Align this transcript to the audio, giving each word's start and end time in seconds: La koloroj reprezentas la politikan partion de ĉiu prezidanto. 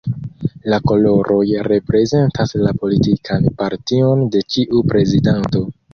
La 0.71 0.77
koloroj 0.91 1.41
reprezentas 1.67 2.53
la 2.63 2.73
politikan 2.85 3.45
partion 3.61 4.25
de 4.37 4.43
ĉiu 4.55 4.83
prezidanto. 4.95 5.63